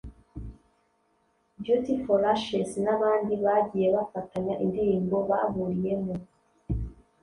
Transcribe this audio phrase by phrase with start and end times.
[1.61, 6.13] Beauty For Ashes n’abandi bagiye bafatanya indirimbo bahuriyemo